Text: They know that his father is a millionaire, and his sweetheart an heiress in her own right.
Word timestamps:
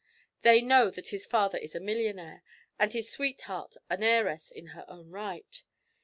They 0.41 0.61
know 0.63 0.89
that 0.89 1.09
his 1.09 1.27
father 1.27 1.59
is 1.59 1.75
a 1.75 1.79
millionaire, 1.79 2.41
and 2.79 2.91
his 2.91 3.11
sweetheart 3.11 3.77
an 3.87 4.01
heiress 4.01 4.49
in 4.51 4.69
her 4.73 4.83
own 4.89 5.11
right. 5.11 5.61